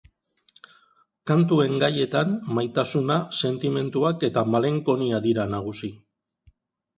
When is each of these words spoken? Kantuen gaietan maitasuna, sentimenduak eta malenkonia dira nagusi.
Kantuen 1.31 1.75
gaietan 1.83 2.33
maitasuna, 2.59 3.17
sentimenduak 3.43 4.27
eta 4.29 4.45
malenkonia 4.55 5.21
dira 5.29 5.47
nagusi. 5.55 5.93